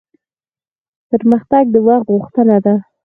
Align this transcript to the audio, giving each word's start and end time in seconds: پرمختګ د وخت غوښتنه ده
پرمختګ 1.09 1.63
د 1.73 1.75
وخت 1.87 2.07
غوښتنه 2.15 2.57
ده 2.65 2.75